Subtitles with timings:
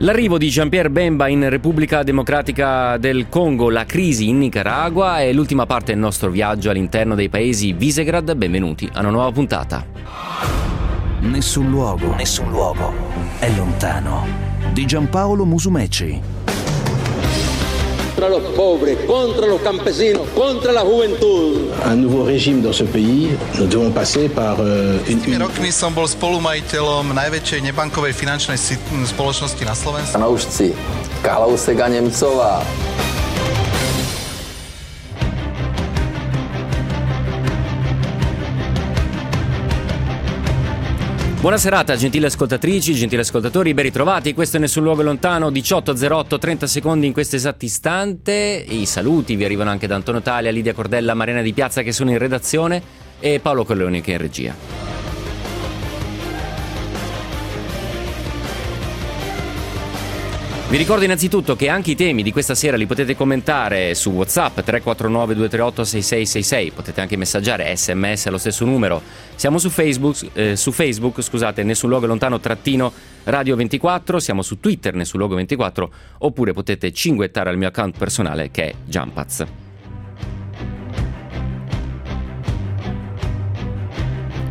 [0.00, 5.66] L'arrivo di Jean-Pierre Bemba in Repubblica Democratica del Congo, la crisi in Nicaragua e l'ultima
[5.66, 8.32] parte del nostro viaggio all'interno dei paesi Visegrad.
[8.36, 9.84] Benvenuti a una nuova puntata.
[11.22, 12.92] Nessun luogo, nessun luogo
[13.40, 14.24] è lontano.
[14.72, 16.37] Di Giampaolo Musumeci
[18.18, 21.70] contra los pobres, contra los campesinos, contra la juventud.
[21.86, 25.20] Un nouveau régime dans ce pays, nous devons passer par euh, une...
[25.20, 28.58] Tými rokmi som bol spolumajiteľom najväčšej nebankovej finančnej
[29.06, 30.18] spoločnosti na Slovensku.
[30.18, 30.74] Fanoušci
[31.22, 32.66] Kalousek a Nemcová.
[41.48, 44.34] Buona serata, gentili ascoltatrici, gentili ascoltatori, ben ritrovati.
[44.34, 48.66] Questo è Nessun Luogo Lontano, 18.08, 30 secondi in questo esatto istante.
[48.68, 52.10] I saluti vi arrivano anche da Antonio Talia, Lidia Cordella, Mariana Di Piazza che sono
[52.10, 52.82] in redazione
[53.18, 54.87] e Paolo Colleoni che è in regia.
[60.70, 64.60] Vi ricordo innanzitutto che anche i temi di questa sera li potete commentare su WhatsApp
[64.60, 69.00] 349 238 6666, potete anche messaggiare sms allo stesso numero.
[69.34, 72.92] Siamo su Facebook, eh, su Facebook scusate, nessun luogo lontano trattino
[73.24, 78.50] Radio 24, siamo su Twitter nessun luogo 24 oppure potete cinguettare al mio account personale
[78.50, 79.67] che è Jumpaz.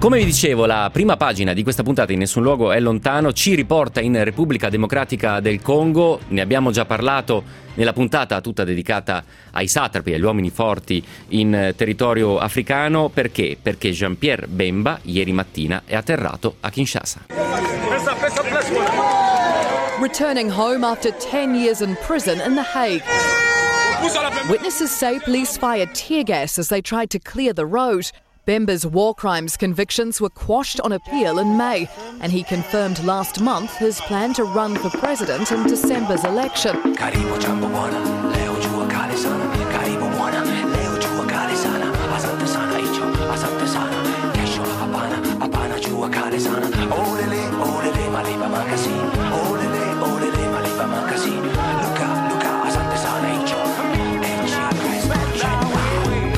[0.07, 3.55] Come vi dicevo, la prima pagina di questa puntata in Nessun Luogo è lontano, ci
[3.55, 9.67] riporta in Repubblica Democratica del Congo, ne abbiamo già parlato nella puntata tutta dedicata ai
[9.67, 13.57] satrapi, agli uomini forti in territorio africano, perché?
[13.61, 17.25] Perché Jean-Pierre Bemba ieri mattina è atterrato a Kinshasa.
[19.99, 23.03] Returning home after 10 years in prison in The Hague.
[24.47, 28.09] Witnesses say police fired tear gas as they tried to clear the road.
[28.47, 31.89] Bemba's war crimes convictions were quashed on appeal in May,
[32.21, 36.95] and he confirmed last month his plan to run for president in December's election.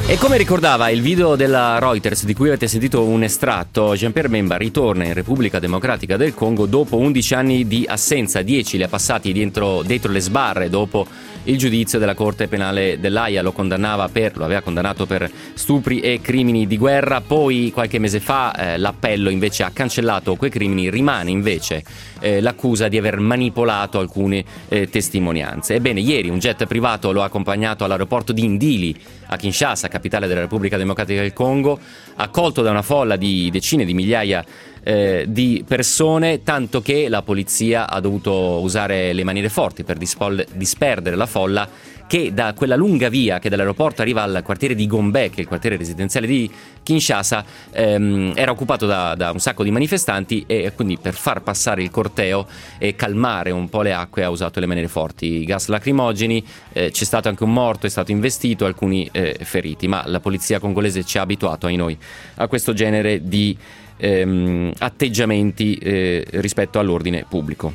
[0.09, 4.57] E come ricordava il video della Reuters di cui avete sentito un estratto, Jean-Pierre Bemba
[4.57, 9.31] ritorna in Repubblica Democratica del Congo dopo 11 anni di assenza, 10 li ha passati
[9.31, 11.05] dentro, dentro le sbarre dopo
[11.49, 16.67] il giudizio della Corte Penale dell'AIA lo, per, lo aveva condannato per stupri e crimini
[16.67, 21.83] di guerra, poi qualche mese fa eh, l'appello invece ha cancellato quei crimini, rimane invece
[22.19, 25.75] eh, l'accusa di aver manipolato alcune eh, testimonianze.
[25.75, 28.95] Ebbene, ieri un jet privato lo ha accompagnato all'aeroporto di Indili
[29.27, 31.79] a Kinshasa, capitale della Repubblica Democratica del Congo,
[32.15, 34.43] accolto da una folla di decine di migliaia
[34.83, 40.45] eh, di persone, tanto che la polizia ha dovuto usare le maniere forti per dispol-
[40.53, 45.29] disperdere la folla che da quella lunga via che dall'aeroporto arriva al quartiere di Gombe,
[45.29, 46.49] che è il quartiere residenziale di
[46.81, 51.83] Kinshasa, ehm, era occupato da, da, un sacco di manifestanti e quindi per far passare
[51.83, 52.47] il corteo
[52.79, 57.03] e calmare un po' le acque ha usato le maniere forti, gas lacrimogeni, eh, c'è
[57.03, 61.19] stato anche un morto, è stato investito, alcuni eh, feriti, ma la polizia congolese ci
[61.19, 61.95] ha abituato ai noi
[62.37, 63.55] a questo genere di
[63.99, 67.73] ehm, atteggiamenti eh, rispetto all'ordine pubblico.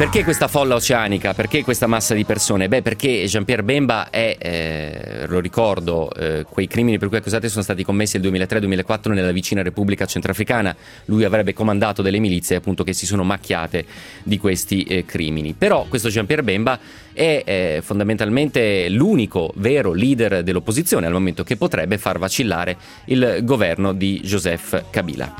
[0.00, 1.34] Perché questa folla oceanica?
[1.34, 2.68] Perché questa massa di persone?
[2.68, 7.62] Beh, perché Jean-Pierre Bemba è, eh, lo ricordo, eh, quei crimini per cui accusati sono
[7.62, 10.74] stati commessi nel 2003-2004 nella vicina Repubblica Centrafricana.
[11.04, 13.84] Lui avrebbe comandato delle milizie appunto che si sono macchiate
[14.22, 15.52] di questi eh, crimini.
[15.52, 16.78] Però questo Jean-Pierre Bemba
[17.12, 22.74] è eh, fondamentalmente l'unico vero leader dell'opposizione al momento che potrebbe far vacillare
[23.04, 25.34] il governo di Joseph Kabila.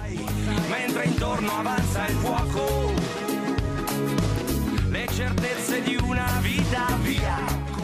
[0.69, 1.90] Mentre intorno avanza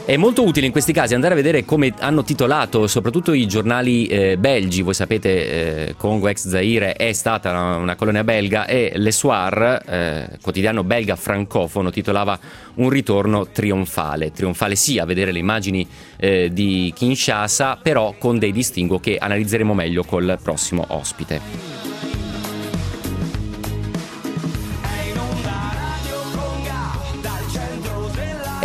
[0.07, 4.07] È molto utile in questi casi andare a vedere come hanno titolato soprattutto i giornali
[4.07, 8.93] eh, belgi, voi sapete eh, Congo ex Zaire è stata una, una colonia belga e
[8.95, 12.39] Le Soir, eh, quotidiano belga francofono, titolava
[12.75, 15.85] un ritorno trionfale, trionfale sì a vedere le immagini
[16.19, 21.76] eh, di Kinshasa, però con dei distinguo che analizzeremo meglio col prossimo ospite.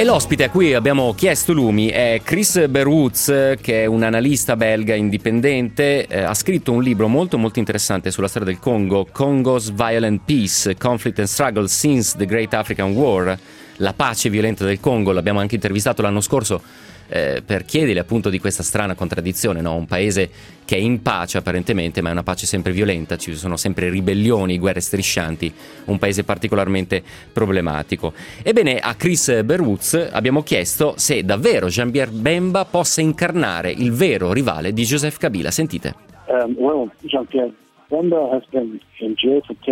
[0.02, 4.96] E l'ospite a cui abbiamo chiesto lumi è Chris Berwoods, che è un analista belga
[4.96, 10.22] indipendente, eh, ha scritto un libro molto molto interessante sulla storia del Congo, Congo's Violent
[10.26, 13.38] Peace, Conflict and Struggle Since the Great African War,
[13.76, 16.64] la pace violenta del Congo, l'abbiamo anche intervistato l'anno scorso
[17.12, 19.76] eh, per chiedergli appunto di questa strana contraddizione, no?
[19.76, 20.30] un paese
[20.64, 24.58] che è in pace apparentemente, ma è una pace sempre violenta, ci sono sempre ribellioni,
[24.58, 25.54] guerre striscianti,
[25.86, 27.04] un paese particolarmente
[27.34, 28.14] problematico.
[28.42, 34.72] Ebbene, a Chris Beruz abbiamo chiesto se davvero Jean-Pierre Bemba possa incarnare il vero rivale
[34.72, 35.52] di Joseph Kabila.
[35.52, 35.94] Sentite.
[36.28, 37.52] Um, well, Jean-Pierre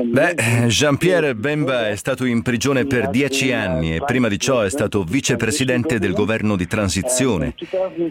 [0.04, 0.36] Beh,
[0.68, 5.04] Jean-Pierre Bemba è stato in prigione per dieci anni e prima di ciò è stato
[5.04, 7.56] vicepresidente del governo di transizione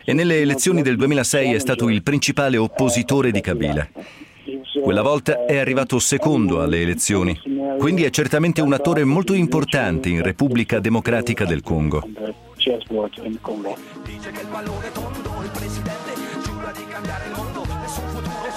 [0.03, 3.87] e nelle elezioni del 2006 è stato il principale oppositore di Kabila.
[4.83, 7.39] Quella volta è arrivato secondo alle elezioni,
[7.79, 12.09] quindi è certamente un attore molto importante in Repubblica Democratica del Congo.
[12.57, 16.13] Dice che il pallone tondo, il presidente
[16.43, 18.48] giura di cambiare il mondo, nessun futuro,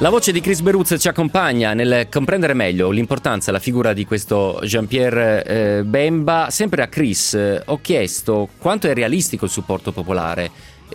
[0.00, 4.06] La voce di Chris Beruz ci accompagna nel comprendere meglio l'importanza e la figura di
[4.06, 6.46] questo Jean-Pierre eh, Bemba.
[6.48, 10.50] Sempre a Chris eh, ho chiesto quanto è realistico il supporto popolare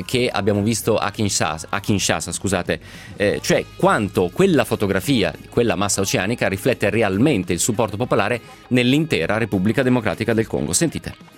[0.06, 2.80] che abbiamo visto a Kinshasa, a Kinshasa scusate,
[3.16, 9.84] eh, cioè quanto quella fotografia, quella massa oceanica riflette realmente il supporto popolare nell'intera Repubblica
[9.84, 10.74] Democratica del Congo.
[10.74, 11.34] Sentite.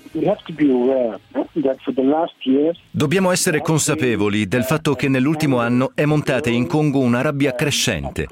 [2.91, 8.27] Dobbiamo essere consapevoli del fatto che nell'ultimo anno è montata in Congo una rabbia crescente.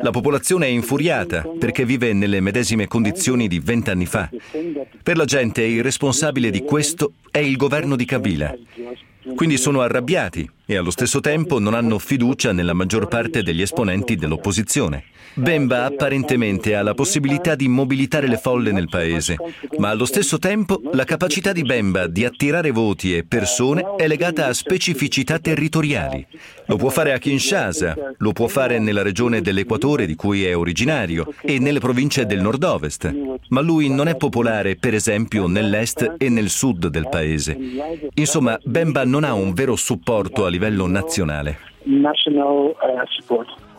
[0.00, 4.28] La popolazione è infuriata perché vive nelle medesime condizioni di vent'anni fa.
[5.02, 8.54] Per la gente il responsabile di questo è il governo di Kabila.
[9.34, 14.16] Quindi sono arrabbiati e allo stesso tempo non hanno fiducia nella maggior parte degli esponenti
[14.16, 15.04] dell'opposizione.
[15.34, 19.36] Bemba apparentemente ha la possibilità di mobilitare le folle nel paese,
[19.78, 24.46] ma allo stesso tempo la capacità di Bemba di attirare voti e persone è legata
[24.46, 26.26] a specificità territoriali.
[26.66, 31.32] Lo può fare a Kinshasa, lo può fare nella regione dell'Equatore di cui è originario
[31.42, 33.12] e nelle province del nord-ovest,
[33.48, 37.56] ma lui non è popolare per esempio nell'est e nel sud del paese.
[38.14, 41.58] Insomma, Bemba non ha un vero supporto a livello nazionale.
[41.84, 43.69] National, uh,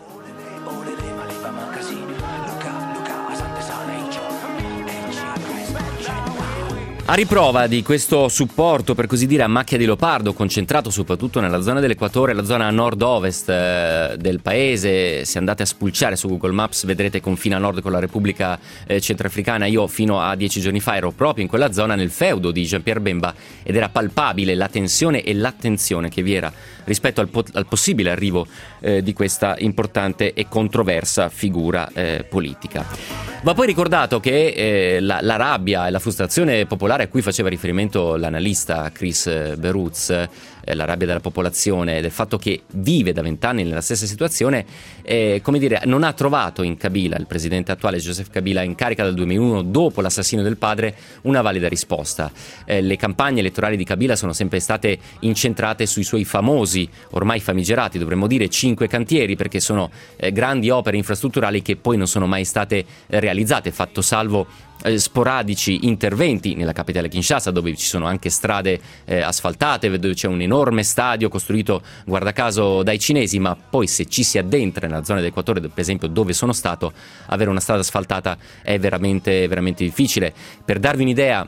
[7.12, 11.60] A riprova di questo supporto, per così dire, a macchia di leopardo, concentrato soprattutto nella
[11.60, 16.86] zona dell'Equatore, la zona nord-ovest eh, del paese, se andate a spulciare su Google Maps
[16.86, 19.66] vedrete confine a nord con la Repubblica eh, Centrafricana.
[19.66, 23.02] Io fino a dieci giorni fa ero proprio in quella zona, nel feudo di Jean-Pierre
[23.02, 26.50] Bemba, ed era palpabile la tensione e l'attenzione che vi era
[26.86, 28.48] rispetto al, po- al possibile arrivo
[28.80, 33.31] eh, di questa importante e controversa figura eh, politica.
[33.44, 37.50] Va poi ricordato che eh, la, la, rabbia e la frustrazione popolare a cui faceva
[37.50, 40.30] riferimento l'analista Chris Beruz, eh,
[40.76, 44.64] la rabbia della popolazione, del fatto che vive da vent'anni nella stessa situazione,
[45.04, 49.04] eh, come dire, non ha trovato in Kabila, il presidente attuale Joseph Kabila, in carica
[49.04, 52.32] dal 2001 dopo l'assassinio del padre, una valida risposta.
[52.66, 57.98] Eh, le campagne elettorali di Kabila sono sempre state incentrate sui suoi famosi, ormai famigerati,
[57.98, 62.46] dovremmo dire, cinque cantieri, perché sono eh, grandi opere infrastrutturali che poi non sono mai
[62.46, 64.48] state realizzate fatto salvo
[64.84, 70.28] eh, sporadici interventi nella capitale Kinshasa dove ci sono anche strade eh, asfaltate, dove c'è
[70.28, 75.01] un enorme stadio costruito guarda caso dai cinesi, ma poi se ci si addentra nella
[75.04, 76.94] zona dell'Equatore, per esempio dove sono stato,
[77.28, 80.34] avere una strada asfaltata è veramente, veramente difficile.
[80.64, 81.48] Per darvi un'idea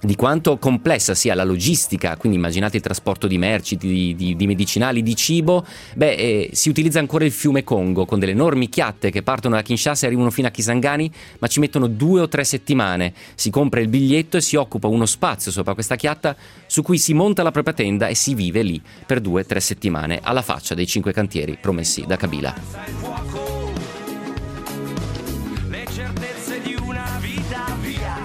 [0.00, 4.46] di quanto complessa sia la logistica, quindi immaginate il trasporto di merci, di, di, di
[4.46, 9.10] medicinali, di cibo, beh, eh, si utilizza ancora il fiume Congo con delle enormi chiatte
[9.10, 12.44] che partono da Kinshasa e arrivano fino a Kisangani, ma ci mettono due o tre
[12.44, 13.12] settimane.
[13.34, 17.12] Si compra il biglietto e si occupa uno spazio sopra questa chiatta su cui si
[17.14, 20.74] monta la propria tenda e si vive lì per due o tre settimane, alla faccia
[20.74, 23.37] dei cinque cantieri promessi da Kabila.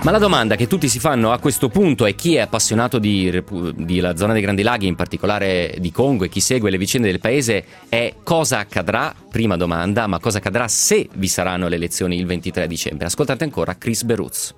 [0.03, 3.41] Ma la domanda che tutti si fanno a questo punto e chi è appassionato di,
[3.73, 7.09] di, la zona dei Grandi Laghi, in particolare di Congo e chi segue le vicende
[7.09, 12.17] del paese è cosa accadrà, prima domanda, ma cosa accadrà se vi saranno le elezioni
[12.17, 13.05] il 23 dicembre.
[13.05, 14.53] Ascoltate ancora Chris Beruz.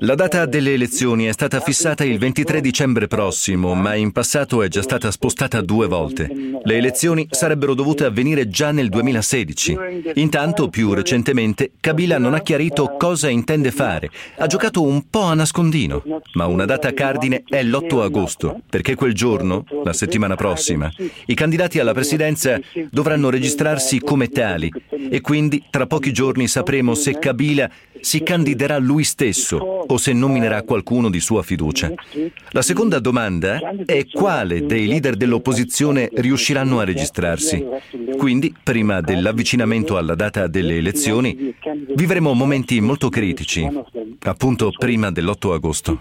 [0.00, 4.68] La data delle elezioni è stata fissata il 23 dicembre prossimo, ma in passato è
[4.68, 6.28] già stata spostata due volte.
[6.62, 9.76] Le elezioni sarebbero dovute avvenire già nel 2016.
[10.16, 14.10] Intanto, più recentemente, Kabila non ha chiarito cosa intende fare.
[14.36, 16.02] Ha giocato un po' a nascondino,
[16.34, 20.92] ma una data cardine è l'8 agosto, perché quel giorno, la settimana prossima,
[21.24, 22.60] i candidati alla presidenza
[22.90, 24.70] dovranno registrarsi come tali
[25.10, 30.62] e quindi tra pochi giorni sapremo se Kabila si candiderà lui stesso o se nominerà
[30.62, 31.92] qualcuno di sua fiducia.
[32.50, 37.64] La seconda domanda è quale dei leader dell'opposizione riusciranno a registrarsi.
[38.16, 41.54] Quindi, prima dell'avvicinamento alla data delle elezioni,
[41.94, 43.66] vivremo momenti molto critici,
[44.24, 46.00] appunto prima dell'8 agosto.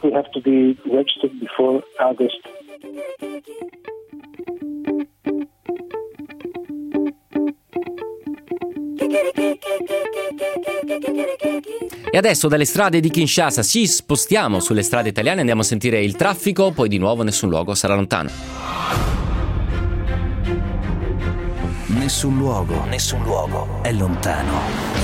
[12.09, 16.15] E adesso dalle strade di Kinshasa ci spostiamo sulle strade italiane, andiamo a sentire il
[16.15, 18.29] traffico, poi di nuovo nessun luogo sarà lontano.
[21.88, 24.96] Nessun luogo, nessun luogo è lontano.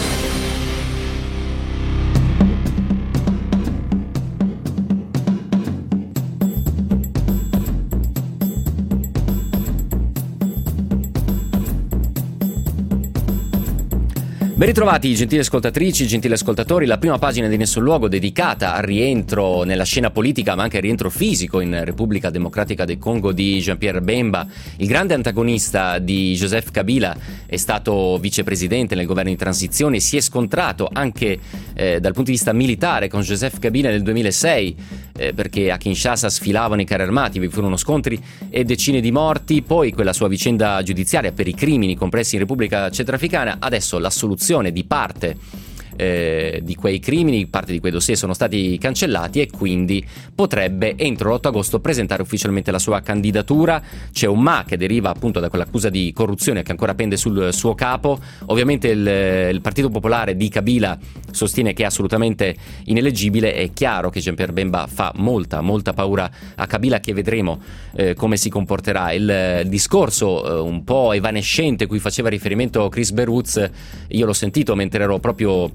[14.63, 19.63] Ben ritrovati gentili ascoltatrici, gentili ascoltatori, la prima pagina di Nessun Luogo dedicata al rientro
[19.63, 23.99] nella scena politica ma anche al rientro fisico in Repubblica Democratica del Congo di Jean-Pierre
[23.99, 27.13] Bemba, il grande antagonista di Joseph Kabila,
[27.45, 31.37] è stato vicepresidente nel governo di transizione, si è scontrato anche
[31.73, 34.75] eh, dal punto di vista militare con Joseph Kabila nel 2006
[35.15, 39.61] eh, perché a Kinshasa sfilavano i carri armati, vi furono scontri e decine di morti,
[39.61, 44.71] poi quella sua vicenda giudiziaria per i crimini compressi in Repubblica Centrafricana, adesso la soluzione
[44.71, 45.37] di parte
[45.95, 51.33] eh, di quei crimini, parte di quei dossier sono stati cancellati e quindi potrebbe entro
[51.33, 53.81] l'8 agosto presentare ufficialmente la sua candidatura.
[54.11, 57.75] C'è un ma che deriva appunto da quell'accusa di corruzione che ancora pende sul suo
[57.75, 58.19] capo.
[58.47, 59.07] Ovviamente il,
[59.53, 60.97] il Partito Popolare di Kabila
[61.31, 63.53] sostiene che è assolutamente ineleggibile.
[63.53, 67.61] È chiaro che Jean-Pierre Bemba fa molta, molta paura a Kabila che vedremo
[67.95, 69.11] eh, come si comporterà.
[69.11, 73.69] Il, il discorso eh, un po' evanescente cui faceva riferimento Chris Beruz,
[74.07, 75.71] io l'ho sentito mentre ero proprio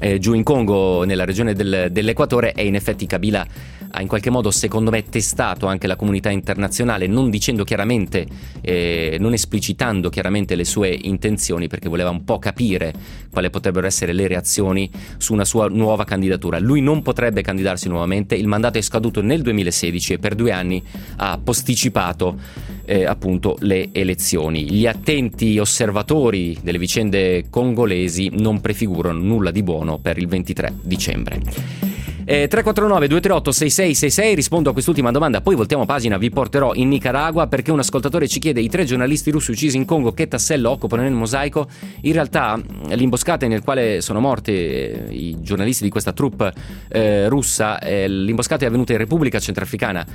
[0.00, 3.46] eh, giù in Congo, nella regione del, dell'Equatore, e in effetti Kabila
[3.94, 8.26] ha in qualche modo, secondo me, testato anche la comunità internazionale, non dicendo chiaramente,
[8.62, 12.92] eh, non esplicitando chiaramente le sue intenzioni, perché voleva un po' capire
[13.30, 16.58] quali potrebbero essere le reazioni su una sua nuova candidatura.
[16.58, 20.82] Lui non potrebbe candidarsi nuovamente, il mandato è scaduto nel 2016 e per due anni
[21.16, 22.38] ha posticipato
[22.86, 24.70] eh, appunto le elezioni.
[24.70, 31.90] Gli attenti osservatori delle vicende congolesi non prefigurano nulla di buono per il 23 dicembre.
[32.24, 37.48] Eh, 349 238 6666 rispondo a quest'ultima domanda, poi voltiamo pagina, vi porterò in Nicaragua
[37.48, 41.02] perché un ascoltatore ci chiede i tre giornalisti russi uccisi in Congo che tassello occupano
[41.02, 41.68] nel mosaico.
[42.02, 46.52] In realtà l'imboscata nel quale sono morti eh, i giornalisti di questa troupe
[46.88, 50.06] eh, russa, eh, l'imboscata è avvenuta in Repubblica Centrafricana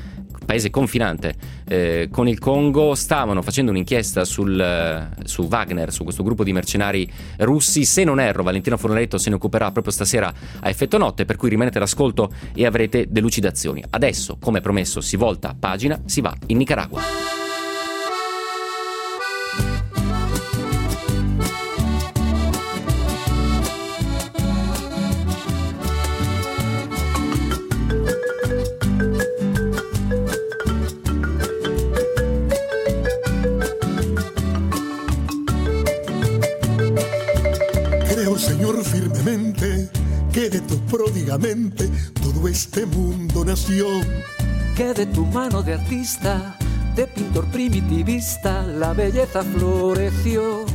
[0.48, 1.36] paese confinante
[1.68, 6.54] eh, con il Congo, stavano facendo un'inchiesta sul, eh, su Wagner, su questo gruppo di
[6.54, 7.08] mercenari
[7.40, 7.84] russi.
[7.84, 11.50] Se non erro, Valentino Fornaretto se ne occuperà proprio stasera a effetto notte, per cui
[11.50, 13.84] rimanete all'ascolto e avrete delucidazioni.
[13.90, 17.37] Adesso, come promesso, si volta pagina, si va in Nicaragua.
[42.58, 43.86] Este mundo nació.
[44.76, 46.58] Que de tu mano de artista,
[46.96, 50.66] de pintor primitivista, la bellezza floreció.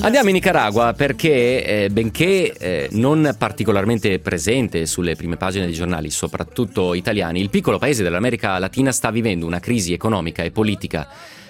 [0.00, 6.08] Andiamo in Nicaragua perché, eh, benché eh, non particolarmente presente sulle prime pagine dei giornali,
[6.08, 11.08] soprattutto italiani, il piccolo paese dell'America Latina sta vivendo una crisi economica e politica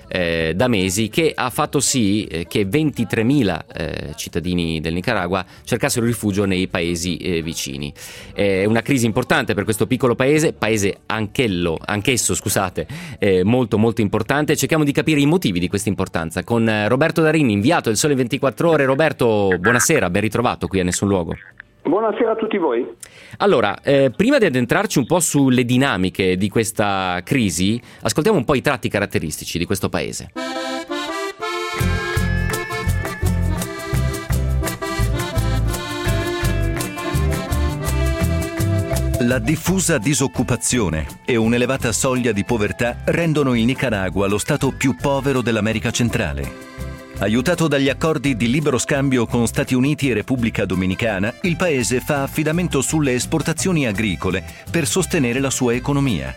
[0.08, 6.04] eh, da mesi che ha fatto sì eh, che 23.000 eh, cittadini del Nicaragua cercassero
[6.04, 7.92] rifugio nei paesi eh, vicini.
[8.32, 12.86] È una crisi importante per questo piccolo paese, paese anch'ello, anch'esso scusate,
[13.44, 14.56] molto molto importante.
[14.56, 18.14] Cerchiamo di capire i motivi di questa importanza con eh, Roberto Darini, inviato del Sole
[18.14, 18.84] 24 Ore.
[18.84, 21.34] Roberto, buonasera, ben ritrovato qui a Nessun Luogo.
[21.88, 22.86] Buonasera a tutti voi.
[23.38, 28.54] Allora, eh, prima di addentrarci un po' sulle dinamiche di questa crisi, ascoltiamo un po'
[28.54, 30.32] i tratti caratteristici di questo paese.
[39.20, 45.40] La diffusa disoccupazione e un'elevata soglia di povertà rendono il Nicaragua lo stato più povero
[45.40, 46.87] dell'America centrale.
[47.20, 52.22] Aiutato dagli accordi di libero scambio con Stati Uniti e Repubblica Dominicana, il paese fa
[52.22, 56.32] affidamento sulle esportazioni agricole per sostenere la sua economia.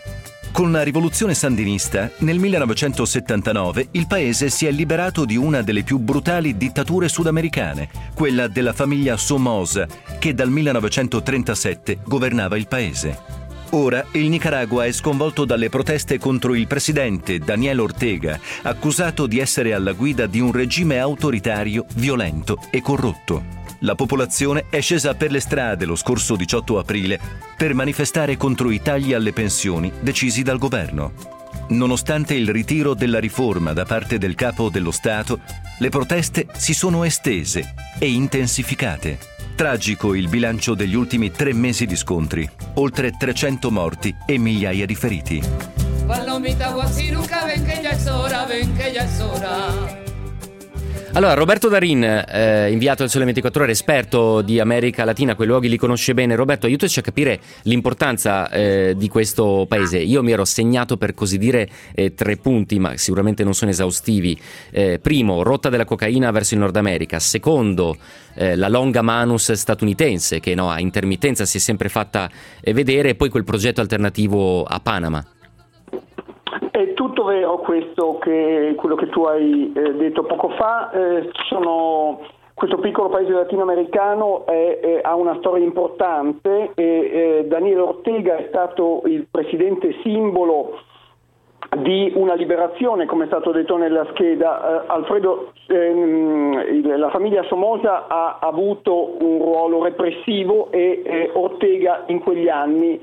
[0.50, 5.98] Con la rivoluzione sandinista, nel 1979 il paese si è liberato di una delle più
[5.98, 9.86] brutali dittature sudamericane, quella della famiglia Somoza,
[10.18, 13.41] che dal 1937 governava il paese.
[13.74, 19.72] Ora il Nicaragua è sconvolto dalle proteste contro il presidente Daniel Ortega, accusato di essere
[19.72, 23.60] alla guida di un regime autoritario, violento e corrotto.
[23.80, 27.18] La popolazione è scesa per le strade lo scorso 18 aprile
[27.56, 31.12] per manifestare contro i tagli alle pensioni decisi dal governo.
[31.68, 35.40] Nonostante il ritiro della riforma da parte del capo dello Stato,
[35.78, 39.31] le proteste si sono estese e intensificate.
[39.54, 44.94] Tragico il bilancio degli ultimi tre mesi di scontri, oltre 300 morti e migliaia di
[44.94, 45.42] feriti.
[46.06, 50.01] Palomita guasiruca, ven che già è ora, ven che già è ora.
[51.14, 55.68] Allora, Roberto Darin, eh, inviato al Sole 24 Ore, esperto di America Latina, quei luoghi
[55.68, 56.34] li conosce bene.
[56.34, 59.98] Roberto, aiutaci a capire l'importanza eh, di questo paese.
[59.98, 64.40] Io mi ero segnato per così dire eh, tre punti, ma sicuramente non sono esaustivi.
[64.70, 67.18] Eh, primo, rotta della cocaina verso il Nord America.
[67.18, 67.98] Secondo,
[68.32, 72.30] eh, la longa manus statunitense, che no, a intermittenza si è sempre fatta
[72.62, 75.31] eh, vedere, e poi quel progetto alternativo a Panama.
[76.72, 80.90] È tutto vero questo che, quello che tu hai eh, detto poco fa.
[80.90, 82.20] Eh, sono,
[82.54, 88.46] questo piccolo paese latinoamericano è, è, ha una storia importante e eh, Daniele Ortega è
[88.48, 90.78] stato il presidente simbolo
[91.76, 94.82] di una liberazione, come è stato detto nella scheda.
[94.82, 102.20] Eh, Alfredo, ehm, la famiglia Somoza ha avuto un ruolo repressivo e eh, Ortega in
[102.20, 102.98] quegli anni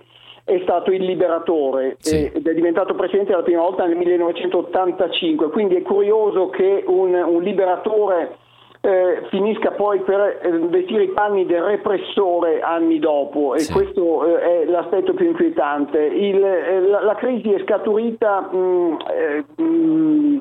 [0.49, 2.31] è stato il liberatore sì.
[2.33, 7.41] ed è diventato presidente la prima volta nel 1985, quindi è curioso che un, un
[7.43, 8.35] liberatore
[8.81, 13.73] eh, finisca poi per eh, vestire i panni del repressore anni dopo e sì.
[13.73, 15.99] questo eh, è l'aspetto più inquietante.
[15.99, 18.49] Il, eh, la, la, crisi è scaturita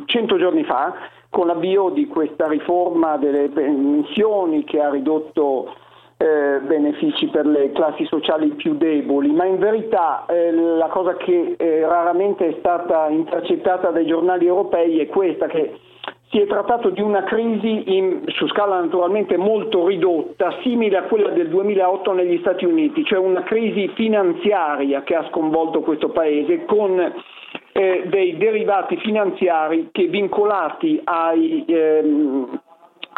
[0.07, 0.95] cento giorni fa
[1.29, 5.75] con l'avvio di questa riforma delle pensioni che ha ridotto
[6.19, 11.55] eh, benefici per le classi sociali più deboli, ma in verità eh, la cosa che
[11.57, 15.79] eh, raramente è stata intercettata dai giornali europei è questa che
[16.31, 21.31] si è trattato di una crisi in, su scala naturalmente molto ridotta, simile a quella
[21.31, 27.01] del 2008 negli Stati Uniti, cioè una crisi finanziaria che ha sconvolto questo paese con
[27.73, 32.61] eh, dei derivati finanziari che vincolati ai ehm,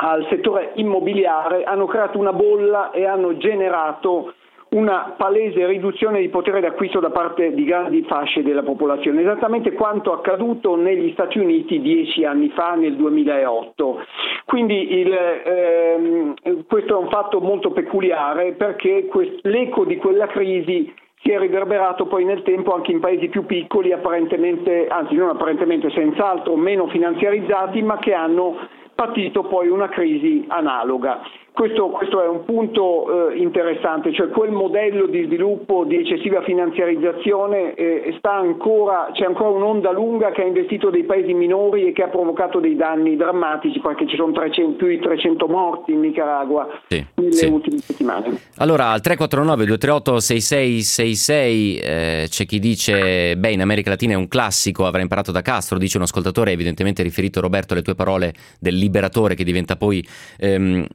[0.02, 4.32] al settore immobiliare hanno creato una bolla e hanno generato
[4.70, 10.12] una palese riduzione di potere d'acquisto da parte di grandi fasce della popolazione, esattamente quanto
[10.12, 14.04] accaduto negli Stati Uniti dieci anni fa, nel 2008.
[14.44, 16.34] Quindi il, ehm,
[16.68, 22.06] questo è un fatto molto peculiare perché quest- l'eco di quella crisi si è riverberato
[22.06, 27.82] poi nel tempo anche in paesi più piccoli, apparentemente, anzi non apparentemente, senz'altro meno finanziarizzati,
[27.82, 28.56] ma che hanno
[29.00, 31.22] patito poi una crisi analoga.
[31.52, 37.74] Questo, questo, è un punto eh, interessante, cioè quel modello di sviluppo di eccessiva finanziarizzazione
[37.74, 42.08] eh, ancora, c'è ancora un'onda lunga che ha investito dei paesi minori e che ha
[42.08, 47.04] provocato dei danni drammatici perché ci sono 300, più di 300 morti in Nicaragua sì,
[47.14, 47.46] nelle sì.
[47.46, 48.38] ultime settimane.
[48.56, 54.28] Allora al 349 238 6666 eh, c'è chi dice beh in America Latina è un
[54.28, 58.76] classico, avrà imparato da Castro, dice un ascoltatore, evidentemente riferito Roberto alle tue parole del
[58.76, 60.06] liberatore che diventa poi
[60.38, 60.86] ehm,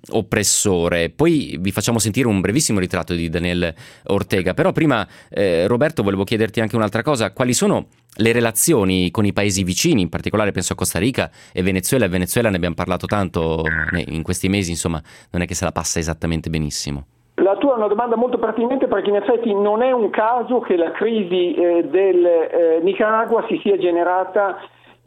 [0.45, 1.09] oppressore.
[1.09, 3.73] Poi vi facciamo sentire un brevissimo ritratto di Daniel
[4.07, 9.25] Ortega, però prima eh, Roberto volevo chiederti anche un'altra cosa, quali sono le relazioni con
[9.25, 13.07] i paesi vicini, in particolare penso a Costa Rica e Venezuela, Venezuela ne abbiamo parlato
[13.07, 13.63] tanto
[14.05, 17.07] in questi mesi, insomma non è che se la passa esattamente benissimo.
[17.39, 20.77] La tua è una domanda molto pertinente perché in effetti non è un caso che
[20.77, 24.55] la crisi eh, del eh, Nicaragua si sia generata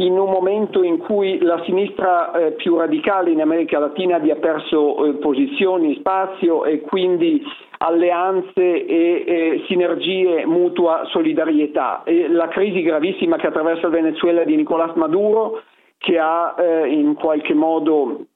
[0.00, 5.04] in un momento in cui la sinistra eh, più radicale in America Latina abbia perso
[5.04, 7.42] eh, posizioni, spazio e quindi
[7.78, 12.02] alleanze e eh, sinergie, mutua solidarietà.
[12.04, 15.62] E la crisi gravissima che attraversa il Venezuela di Nicolás Maduro,
[15.98, 18.26] che ha eh, in qualche modo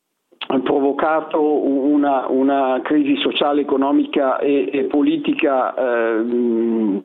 [0.64, 7.02] provocato una, una, crisi sociale, economica e, e politica eh,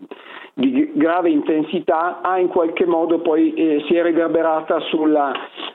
[0.57, 5.31] di grave intensità ha in qualche modo poi eh, si è riverberata sulla,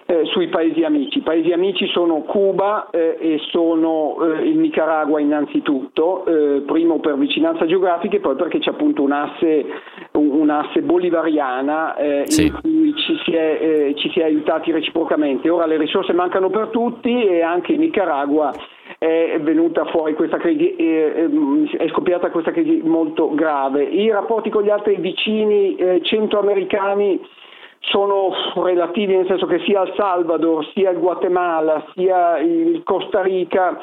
[0.07, 1.19] eh, sui paesi amici.
[1.19, 7.17] I paesi amici sono Cuba eh, e sono eh, il Nicaragua innanzitutto, eh, primo per
[7.17, 9.67] vicinanza geografica e poi perché c'è appunto un'asse,
[10.15, 12.47] un'asse bolivariana eh, sì.
[12.47, 15.49] in cui ci si, è, ci si è aiutati reciprocamente.
[15.49, 18.53] Ora le risorse mancano per tutti e anche il Nicaragua
[19.03, 23.83] è venuta fuori questa crisi, è scoppiata questa crisi molto grave.
[23.83, 27.21] I rapporti con gli altri vicini eh, centroamericani
[27.81, 28.31] sono
[28.63, 33.77] relativi nel senso che sia il Salvador, sia il Guatemala, sia il Costa Rica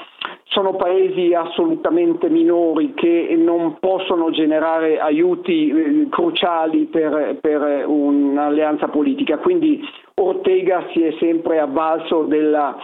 [0.46, 9.38] sono paesi assolutamente minori che non possono generare aiuti eh, cruciali per, per un'alleanza politica.
[9.38, 9.82] Quindi
[10.16, 12.78] Ortega si è sempre avvalso della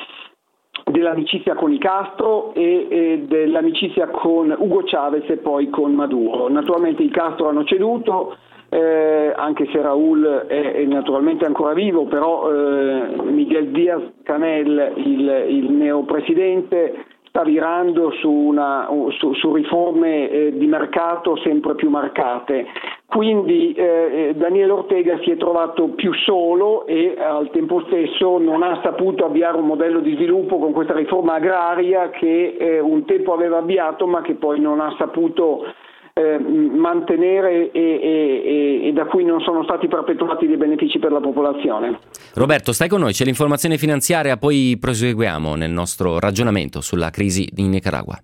[0.95, 6.47] dell'amicizia con i Castro e, e, dell'amicizia con Ugo Chavez e poi con Maduro.
[6.47, 8.37] Naturalmente i Castro hanno ceduto,
[8.69, 15.45] eh, anche se Raul è, è, naturalmente ancora vivo, però eh, Miguel Díaz Canel, il,
[15.49, 22.65] il neopresidente, sta virando su, una, su, su riforme eh, di mercato sempre più marcate.
[23.05, 28.63] Quindi eh, eh, Daniele Ortega si è trovato più solo e al tempo stesso non
[28.63, 33.33] ha saputo avviare un modello di sviluppo con questa riforma agraria che eh, un tempo
[33.33, 35.65] aveva avviato ma che poi non ha saputo
[36.13, 41.19] eh, mantenere e, e, e, da cui non sono stati perpetuati dei benefici per la
[41.19, 41.99] popolazione.
[42.33, 47.69] Roberto, stai con noi, c'è l'informazione finanziaria, poi proseguiamo nel nostro ragionamento sulla crisi in
[47.69, 48.17] Nicaragua.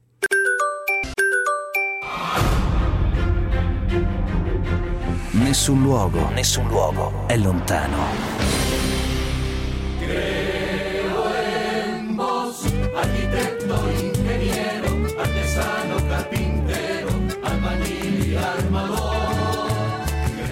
[5.52, 7.98] Nessun luogo, nessun luogo è lontano.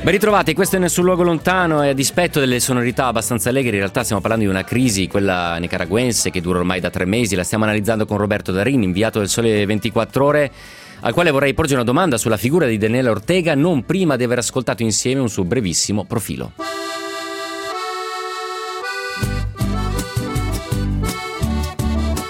[0.02, 3.78] Ben ritrovati, questo è Nessun Luogo Lontano e a dispetto delle sonorità abbastanza allegri, in
[3.78, 7.46] realtà stiamo parlando di una crisi, quella nicaraguense, che dura ormai da tre mesi, la
[7.46, 10.52] stiamo analizzando con Roberto Darini, inviato del Sole 24 Ore,
[11.02, 14.40] al quale vorrei porgere una domanda sulla figura di Daniele Ortega, non prima di aver
[14.40, 16.54] ascoltato insieme un suo brevissimo profilo.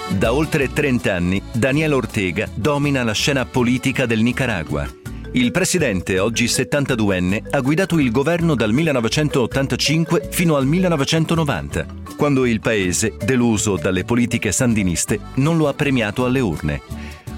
[0.08, 4.98] Da oltre 30 anni, Daniele Ortega domina la scena politica del Nicaragua
[5.32, 12.58] il presidente, oggi 72enne, ha guidato il governo dal 1985 fino al 1990, quando il
[12.58, 16.82] paese, deluso dalle politiche sandiniste, non lo ha premiato alle urne.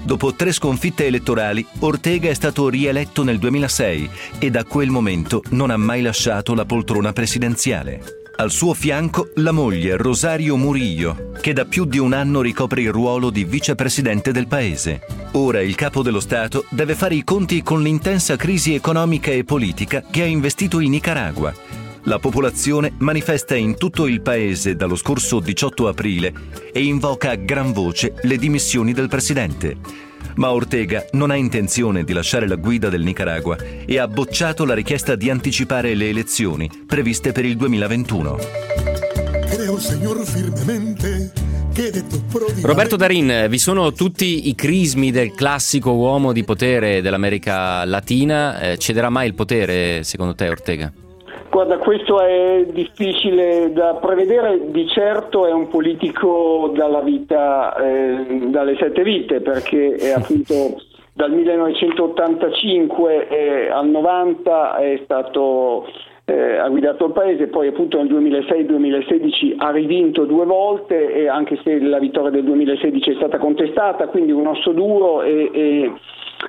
[0.03, 5.69] Dopo tre sconfitte elettorali, Ortega è stato rieletto nel 2006 e da quel momento non
[5.69, 8.21] ha mai lasciato la poltrona presidenziale.
[8.35, 12.91] Al suo fianco la moglie Rosario Murillo, che da più di un anno ricopre il
[12.91, 15.01] ruolo di vicepresidente del paese.
[15.33, 20.03] Ora il capo dello Stato deve fare i conti con l'intensa crisi economica e politica
[20.09, 21.53] che ha investito in Nicaragua.
[22.05, 26.33] La popolazione manifesta in tutto il paese dallo scorso 18 aprile
[26.73, 29.77] e invoca a gran voce le dimissioni del presidente
[30.35, 34.73] ma Ortega non ha intenzione di lasciare la guida del Nicaragua e ha bocciato la
[34.73, 38.37] richiesta di anticipare le elezioni previste per il 2021.
[39.49, 41.31] Creo, signor, firmemente
[42.61, 48.59] Roberto Darin, vi sono tutti i crismi del classico uomo di potere dell'America Latina.
[48.59, 50.93] Eh, cederà mai il potere, secondo te, Ortega?
[51.53, 58.75] Guarda, questo è difficile da prevedere, di certo è un politico dalla vita, eh, dalle
[58.75, 60.81] sette vite, perché è appunto
[61.13, 65.85] dal 1985 eh, al 90 è stato
[66.25, 71.59] eh, ha guidato il paese, poi appunto nel 2006-2016 ha rivinto due volte e anche
[71.63, 75.93] se la vittoria del 2016 è stata contestata, quindi un osso duro e, e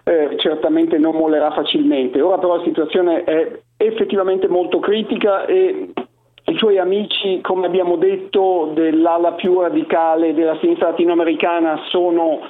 [0.05, 2.23] eh, certamente non mollerà facilmente.
[2.23, 5.93] Ora però la situazione è effettivamente molto critica e
[6.47, 12.41] i suoi amici, come abbiamo detto, dell'ala più radicale della sinistra latinoamericana sono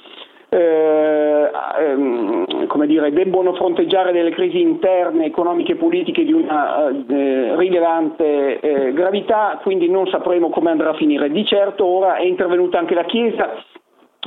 [0.49, 7.57] eh, ehm, come dire, debbono fronteggiare delle crisi interne, economiche e politiche di una eh,
[7.57, 11.31] rilevante eh, gravità, quindi non sapremo come andrà a finire.
[11.31, 13.53] Di certo ora è intervenuta anche la Chiesa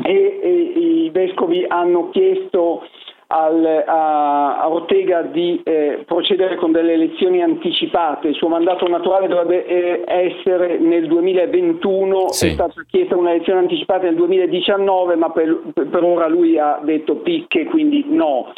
[0.03, 2.83] e, e i vescovi hanno chiesto
[3.27, 8.29] al, a, a, Ortega di eh, procedere con delle elezioni anticipate.
[8.29, 12.47] Il suo mandato naturale dovrebbe eh, essere nel 2021, sì.
[12.47, 17.65] è stata chiesta un'elezione anticipata nel 2019, ma per, per ora lui ha detto picche,
[17.65, 18.53] quindi no.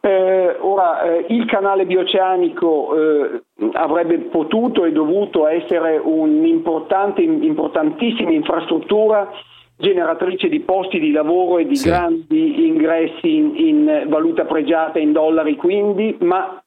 [0.00, 9.30] Eh, ora, eh, il canale bioceanico eh, avrebbe potuto e dovuto essere un'importante, importantissima infrastruttura
[9.76, 11.88] generatrice di posti di lavoro e di sì.
[11.88, 16.62] grandi ingressi in, in valuta pregiata in dollari quindi, ma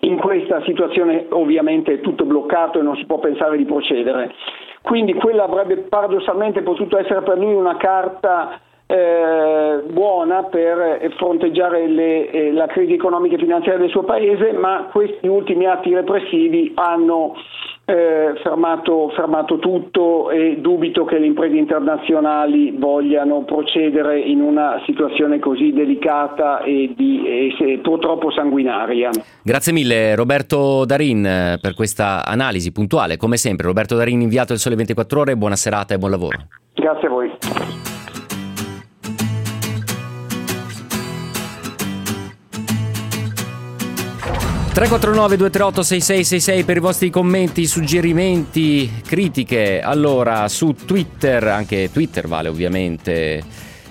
[0.00, 4.32] in questa situazione ovviamente è tutto bloccato e non si può pensare di procedere.
[4.82, 12.30] Quindi quella avrebbe paradossalmente potuto essere per lui una carta eh, buona per fronteggiare le,
[12.30, 17.34] eh, la crisi economica e finanziaria del suo paese, ma questi ultimi atti repressivi hanno
[17.84, 25.38] eh, fermato, fermato, tutto e dubito che le imprese internazionali vogliano procedere in una situazione
[25.38, 29.10] così delicata e, di, e purtroppo sanguinaria.
[29.42, 33.18] Grazie mille Roberto Darin per questa analisi puntuale.
[33.18, 36.38] Come sempre Roberto Darin inviato il Sole 24 ore, buona serata e buon lavoro.
[36.74, 37.87] Grazie a voi.
[44.78, 49.80] 349 238 6666 per i vostri commenti, suggerimenti, critiche.
[49.80, 53.42] Allora, su Twitter, anche Twitter vale ovviamente.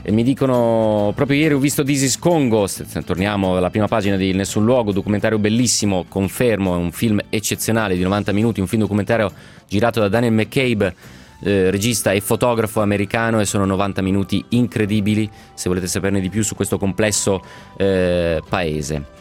[0.02, 2.70] E mi dicono, proprio ieri ho visto This is Congo,
[3.04, 8.04] torniamo alla prima pagina di Nessun Luogo, documentario bellissimo, confermo, è un film eccezionale di
[8.04, 9.30] 90 minuti, un film documentario
[9.68, 10.96] girato da Daniel McCabe,
[11.42, 16.44] eh, regista e fotografo americano e sono 90 minuti incredibili se volete saperne di più
[16.44, 17.44] su questo complesso
[17.76, 19.17] eh, paese.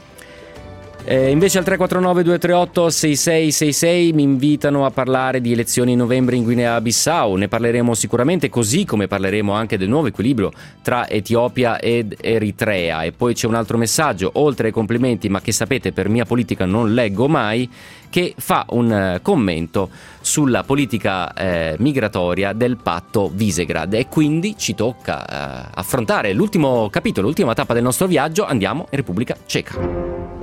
[1.09, 6.43] Eh, invece al 349 238 6666 mi invitano a parlare di elezioni in novembre in
[6.43, 7.37] Guinea-Bissau.
[7.37, 10.51] Ne parleremo sicuramente, così come parleremo anche del nuovo equilibrio
[10.83, 13.05] tra Etiopia ed Eritrea.
[13.05, 16.65] E poi c'è un altro messaggio, oltre ai complimenti, ma che sapete per mia politica
[16.65, 17.71] non leggo mai,
[18.11, 19.91] che fa un uh, commento
[20.21, 27.29] sulla politica eh, migratoria del patto Visegrad e quindi ci tocca uh, affrontare l'ultimo capitolo,
[27.29, 28.45] l'ultima tappa del nostro viaggio.
[28.45, 30.36] Andiamo in Repubblica Ceca.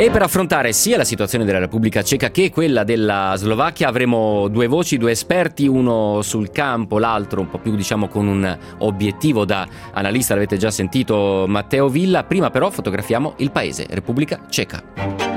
[0.00, 4.66] E per affrontare sia la situazione della Repubblica Ceca che quella della Slovacchia avremo due
[4.66, 9.68] voci, due esperti, uno sul campo, l'altro un po' più diciamo con un obiettivo da
[9.92, 12.24] analista, l'avete già sentito Matteo Villa.
[12.24, 15.29] Prima però fotografiamo il paese, Repubblica Ceca.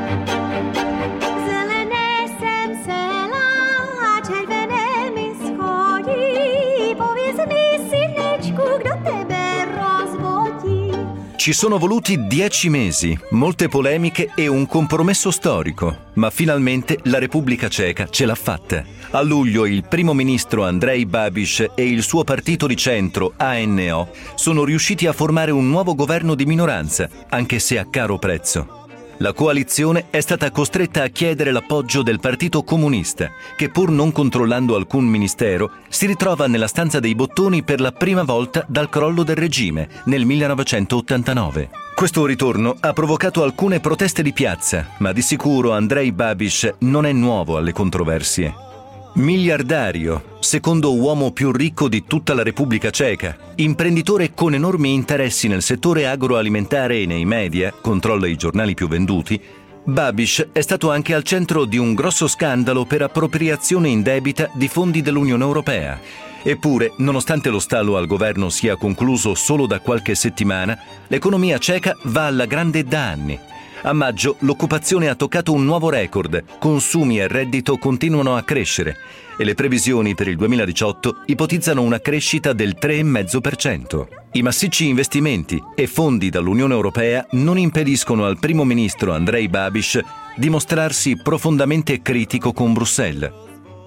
[11.44, 17.68] Ci sono voluti dieci mesi, molte polemiche e un compromesso storico, ma finalmente la Repubblica
[17.68, 18.82] Ceca ce l'ha fatta.
[19.12, 24.64] A luglio il primo ministro Andrei Babiš e il suo partito di centro, ANO, sono
[24.64, 28.83] riusciti a formare un nuovo governo di minoranza, anche se a caro prezzo.
[29.18, 34.76] La coalizione è stata costretta a chiedere l'appoggio del Partito Comunista, che pur non controllando
[34.76, 39.36] alcun ministero, si ritrova nella stanza dei bottoni per la prima volta dal crollo del
[39.36, 41.70] regime nel 1989.
[41.94, 47.12] Questo ritorno ha provocato alcune proteste di piazza, ma di sicuro Andrei Babiš non è
[47.12, 48.73] nuovo alle controversie.
[49.16, 55.62] Miliardario, secondo uomo più ricco di tutta la Repubblica Ceca, imprenditore con enormi interessi nel
[55.62, 59.40] settore agroalimentare e nei media, controlla i giornali più venduti,
[59.84, 65.04] Babiš è stato anche al centro di un grosso scandalo per appropriazione indebita di fondi
[65.04, 66.00] dell'Unione Europea.
[66.42, 70.76] Eppure, nonostante lo stallo al governo sia concluso solo da qualche settimana,
[71.08, 73.40] l'economia ceca va alla grande da anni
[73.84, 78.98] a maggio l'occupazione ha toccato un nuovo record, consumi e reddito continuano a crescere
[79.38, 84.08] e le previsioni per il 2018 ipotizzano una crescita del 3,5%.
[84.34, 90.00] I massicci investimenti e fondi dall'Unione Europea non impediscono al primo ministro Andrei Babiš
[90.36, 93.32] di mostrarsi profondamente critico con Bruxelles.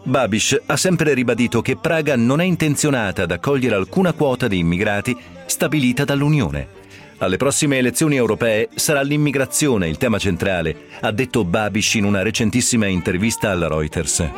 [0.03, 5.17] Babiš ha sempre ribadito che Praga non è intenzionata ad accogliere alcuna quota di immigrati
[5.47, 6.85] stabilita dall'Unione
[7.19, 12.87] alle prossime elezioni europee sarà l'immigrazione il tema centrale, ha detto Babish in una recentissima
[12.87, 14.31] intervista alla Reuters.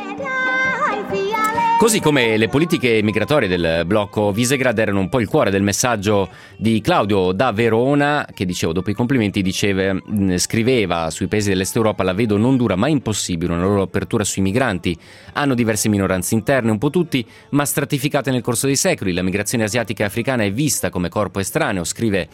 [1.79, 6.27] Così come le politiche migratorie del blocco Visegrad erano un po' il cuore del messaggio
[6.57, 9.95] di Claudio da Verona, che dicevo dopo i complimenti diceva,
[10.35, 14.41] scriveva sui paesi dell'Est Europa la vedo non dura ma impossibile una loro apertura sui
[14.41, 14.95] migranti.
[15.33, 19.13] Hanno diverse minoranze interne, un po' tutti, ma stratificate nel corso dei secoli.
[19.13, 22.27] La migrazione asiatica e africana è vista come corpo estraneo, scrive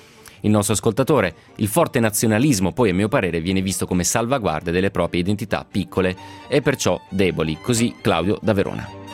[0.45, 4.91] il nostro ascoltatore, il forte nazionalismo poi a mio parere viene visto come salvaguardia delle
[4.91, 6.15] proprie identità piccole
[6.47, 9.04] e perciò deboli, così Claudio da Verona.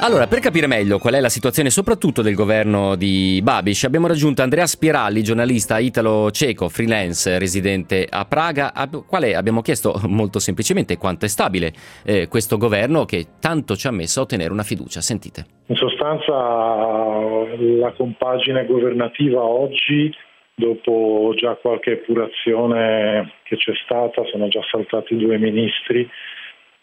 [0.00, 4.42] Allora, per capire meglio qual è la situazione soprattutto del governo di Babiš, abbiamo raggiunto
[4.42, 11.24] Andrea Spiralli, giornalista italo-ceco, freelance, residente a Praga, al quale abbiamo chiesto molto semplicemente quanto
[11.24, 11.72] è stabile
[12.06, 15.00] eh, questo governo che tanto ci ha messo a ottenere una fiducia.
[15.00, 15.44] Sentite.
[15.66, 20.14] In sostanza la compagine governativa oggi
[20.58, 26.08] dopo già qualche epurazione che c'è stata, sono già saltati due ministri,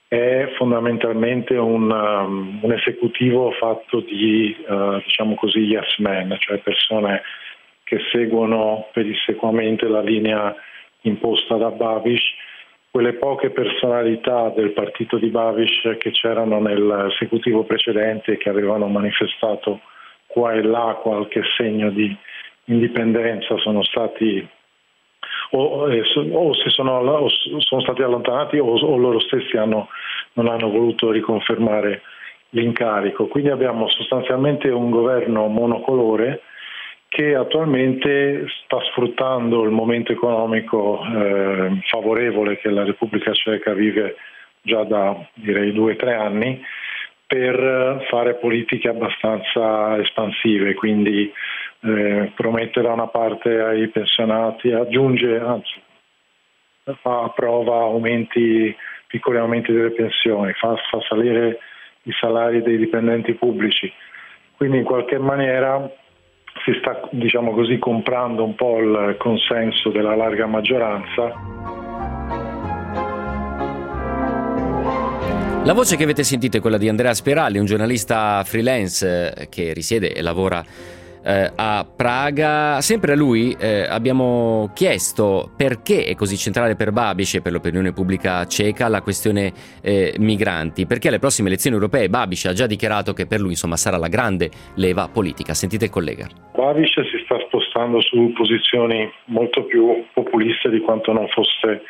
[0.08, 7.22] è fondamentalmente un, um, un esecutivo fatto di, uh, diciamo così, yes men, cioè persone
[7.84, 10.56] che seguono pedissequamente la linea
[11.02, 12.24] imposta da Babish,
[12.90, 19.82] quelle poche personalità del partito di Babish che c'erano nell'esecutivo precedente e che avevano manifestato
[20.28, 22.16] qua e là qualche segno di
[22.66, 24.48] indipendenza sono stati
[25.56, 29.88] o, eh, o, sono, o sono, stati allontanati o, o loro stessi hanno,
[30.34, 32.02] non hanno voluto riconfermare
[32.50, 33.28] l'incarico.
[33.28, 36.42] Quindi abbiamo sostanzialmente un governo monocolore
[37.08, 44.16] che attualmente sta sfruttando il momento economico eh, favorevole che la Repubblica Ceca vive
[44.62, 46.62] già da direi due o tre anni
[47.28, 51.32] per fare politiche abbastanza espansive, quindi
[51.86, 55.84] eh, promette da una parte ai pensionati, aggiunge, anzi
[57.02, 58.76] fa prova aumenti,
[59.08, 61.60] piccoli aumenti delle pensioni, fa, fa salire
[62.04, 63.92] i salari dei dipendenti pubblici,
[64.56, 65.90] quindi in qualche maniera
[66.64, 71.34] si sta diciamo così, comprando un po' il consenso della larga maggioranza.
[75.64, 79.74] La voce che avete sentito è quella di Andrea Spiralli, un giornalista freelance eh, che
[79.74, 80.64] risiede e lavora
[81.26, 82.80] eh, a Praga.
[82.82, 87.94] Sempre a lui eh, abbiamo chiesto perché è così centrale per Babiš e per l'opinione
[87.94, 93.14] pubblica ceca la questione eh, migranti, perché alle prossime elezioni europee Babiš ha già dichiarato
[93.14, 95.54] che per lui insomma, sarà la grande leva politica.
[95.54, 96.28] Sentite il collega.
[96.54, 101.82] Babiš si sta spostando su posizioni molto più populiste di quanto non fosse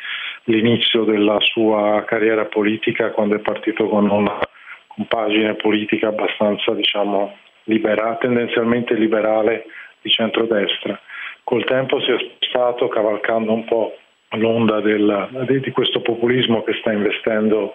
[0.44, 4.38] l'inizio della sua carriera politica quando è partito con una
[4.86, 9.66] compagine politica abbastanza diciamo libera, tendenzialmente liberale
[10.00, 10.98] di centrodestra.
[11.44, 13.96] Col tempo si è spostato cavalcando un po'
[14.30, 17.74] l'onda del, di questo populismo che sta investendo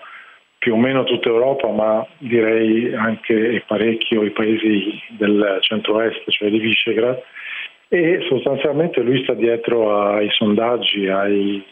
[0.57, 6.59] più o meno tutta Europa, ma direi anche parecchio i paesi del centro-est, cioè di
[6.59, 7.19] Visegrad,
[7.87, 11.63] e sostanzialmente lui sta dietro ai sondaggi, ai,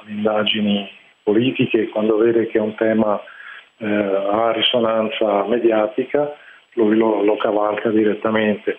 [0.00, 0.90] alle indagini
[1.22, 3.20] politiche, quando vede che un tema
[3.78, 6.36] eh, ha risonanza mediatica
[6.74, 8.78] lui lo, lo cavalca direttamente.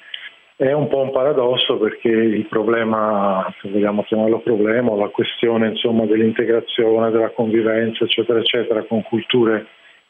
[0.58, 6.06] È un po' un paradosso perché il problema, se vogliamo chiamarlo problema, la questione insomma,
[6.06, 9.68] dell'integrazione, della convivenza, eccetera, eccetera, con culture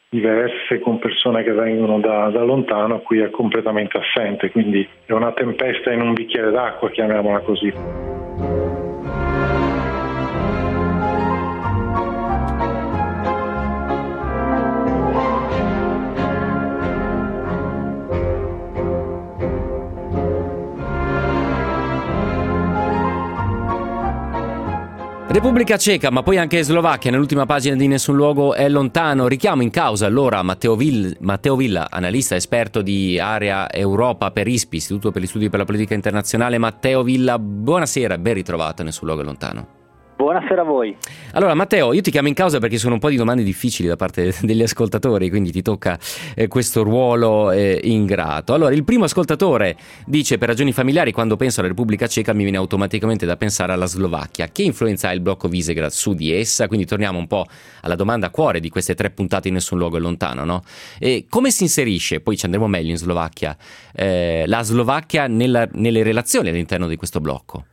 [0.08, 5.32] diverse, con persone che vengono da, da, lontano, qui è completamente assente, quindi è una
[5.32, 8.65] tempesta in un bicchiere d'acqua, chiamiamola così.
[25.36, 29.28] Repubblica Ceca, ma poi anche Slovacchia, nell'ultima pagina di Nessun Luogo è lontano.
[29.28, 34.76] Richiamo in causa allora Matteo, Vill- Matteo Villa, analista esperto di area Europa per ISPI,
[34.78, 36.56] Istituto per gli Studi per la Politica Internazionale.
[36.56, 39.75] Matteo Villa, buonasera, ben ritrovato Nessun Luogo è lontano.
[40.16, 40.96] Buonasera a voi.
[41.32, 43.96] Allora Matteo, io ti chiamo in causa perché sono un po' di domande difficili da
[43.96, 45.98] parte degli ascoltatori, quindi ti tocca
[46.34, 48.54] eh, questo ruolo eh, ingrato.
[48.54, 49.76] Allora, il primo ascoltatore
[50.06, 53.84] dice per ragioni familiari quando penso alla Repubblica Ceca mi viene automaticamente da pensare alla
[53.84, 54.48] Slovacchia.
[54.48, 56.66] Che influenza ha il blocco Visegrad su di essa?
[56.66, 57.44] Quindi torniamo un po'
[57.82, 60.62] alla domanda a cuore di queste tre puntate in nessun luogo è lontano, no?
[60.98, 63.54] E come si inserisce, poi ci andremo meglio in Slovacchia,
[63.94, 67.64] eh, la Slovacchia nella, nelle relazioni all'interno di questo blocco?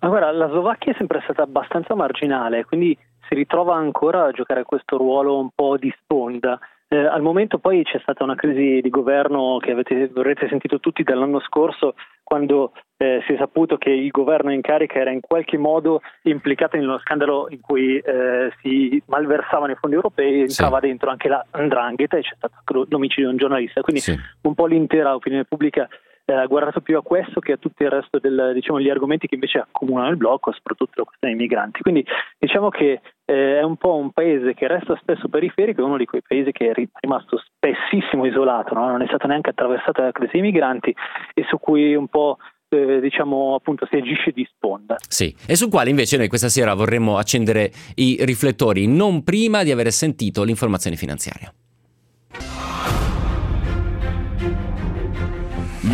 [0.00, 2.96] Ma guarda, la Slovacchia è sempre stata abbastanza marginale, quindi
[3.28, 6.58] si ritrova ancora a giocare questo ruolo un po' di sponda.
[6.88, 11.02] Eh, al momento poi c'è stata una crisi di governo che avete, avrete sentito tutti
[11.02, 15.58] dall'anno scorso quando eh, si è saputo che il governo in carica era in qualche
[15.58, 20.86] modo implicato in uno scandalo in cui eh, si malversavano i fondi europei, entrava sì.
[20.86, 24.16] dentro anche la Ndrangheta e c'è stato l'omicidio di un giornalista, quindi sì.
[24.42, 25.88] un po' l'intera opinione pubblica
[26.26, 29.58] eh, guardato più a questo che a tutto il resto degli diciamo, argomenti che invece
[29.58, 31.82] accomunano il blocco, soprattutto la questione dei migranti.
[31.82, 32.04] Quindi
[32.38, 36.04] diciamo che eh, è un po' un paese che resta spesso periferico, è uno di
[36.04, 38.88] quei paesi che è rimasto spessissimo isolato, no?
[38.88, 40.94] non è stato neanche attraversato dalla crisi dei migranti
[41.32, 44.96] e su cui un po' eh, diciamo appunto si agisce di sponda.
[45.08, 49.70] Sì, e sul quale invece noi questa sera vorremmo accendere i riflettori non prima di
[49.70, 51.52] aver sentito l'informazione finanziaria.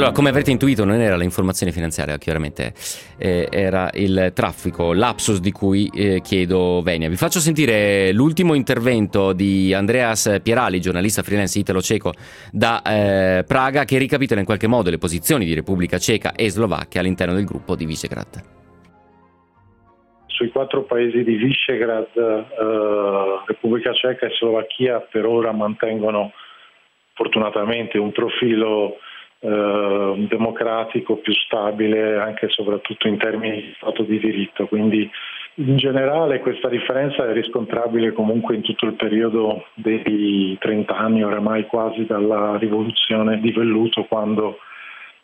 [0.00, 2.72] Allora, come avrete intuito, non era l'informazione finanziaria, chiaramente
[3.18, 7.10] eh, era il traffico, lapsus di cui eh, chiedo venia.
[7.10, 12.14] Vi faccio sentire l'ultimo intervento di Andreas Pierali, giornalista freelance italo-ceco
[12.50, 17.00] da eh, Praga, che ricapitola in qualche modo le posizioni di Repubblica Ceca e Slovacchia
[17.00, 18.42] all'interno del gruppo di Visegrad.
[20.28, 26.32] Sui quattro paesi di Visegrad, eh, Repubblica Ceca e Slovacchia per ora mantengono
[27.12, 28.96] fortunatamente un profilo
[29.40, 34.66] eh, democratico più stabile anche e soprattutto in termini di Stato di diritto.
[34.66, 35.10] Quindi
[35.54, 41.66] in generale questa differenza è riscontrabile comunque in tutto il periodo dei 30 anni oramai
[41.66, 44.58] quasi dalla rivoluzione di velluto quando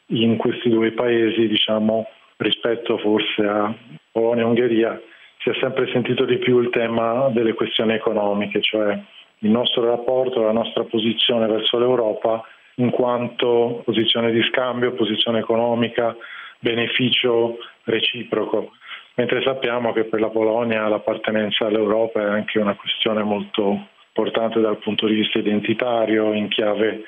[0.06, 2.08] in questi due paesi diciamo
[2.38, 3.74] rispetto forse a
[4.10, 5.00] Polonia e Ungheria
[5.38, 8.98] si è sempre sentito di più il tema delle questioni economiche, cioè
[9.40, 12.42] il nostro rapporto, la nostra posizione verso l'Europa
[12.76, 16.16] in quanto posizione di scambio, posizione economica,
[16.58, 18.72] beneficio reciproco.
[19.14, 24.78] Mentre sappiamo che per la Polonia l'appartenenza all'Europa è anche una questione molto importante dal
[24.78, 27.02] punto di vista identitario, in chiave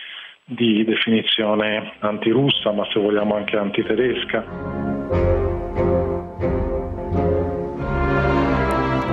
[0.44, 5.47] di definizione antirussa, ma se vogliamo anche antitedesca.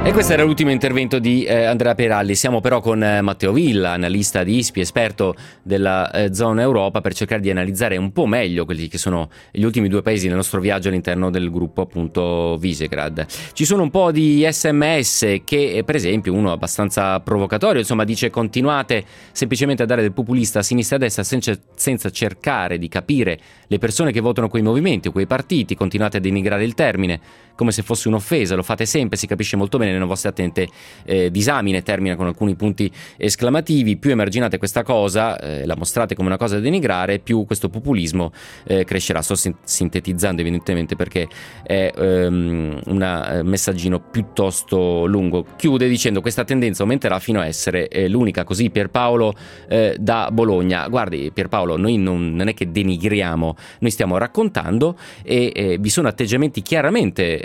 [0.05, 2.35] E questo era l'ultimo intervento di eh, Andrea Peralli.
[2.35, 5.33] Siamo però con eh, Matteo Villa, analista di ISPI, esperto
[5.63, 9.63] della eh, zona Europa, per cercare di analizzare un po' meglio quelli che sono gli
[9.63, 13.25] ultimi due paesi del nostro viaggio all'interno del gruppo appunto Visegrad.
[13.53, 18.29] Ci sono un po' di sms che, eh, per esempio, uno abbastanza provocatorio, insomma, dice
[18.29, 22.87] continuate semplicemente a dare del populista a sinistra e a destra senza, senza cercare di
[22.89, 27.19] capire le persone che votano quei movimenti o quei partiti, continuate a denigrare il termine
[27.55, 30.67] come se fosse un'offesa, lo fate sempre, si capisce molto bene nelle vostre attente
[31.05, 36.27] eh, disamine, termina con alcuni punti esclamativi, più emarginate questa cosa, eh, la mostrate come
[36.27, 38.31] una cosa da denigrare, più questo populismo
[38.65, 39.21] eh, crescerà.
[39.21, 41.27] Sto sintetizzando evidentemente perché
[41.63, 45.45] è um, un eh, messaggino piuttosto lungo.
[45.55, 49.33] Chiude dicendo questa tendenza aumenterà fino a essere eh, l'unica, così Pierpaolo
[49.69, 50.87] eh, da Bologna.
[50.87, 56.61] Guardi Pierpaolo, noi non, non, è che denigriamo, noi stiamo raccontando e vi sono atteggiamenti
[56.61, 57.41] chiaramente